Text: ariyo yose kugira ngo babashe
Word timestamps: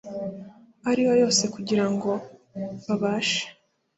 ariyo 0.89 1.13
yose 1.21 1.43
kugira 1.53 1.85
ngo 1.93 2.11
babashe 2.85 3.43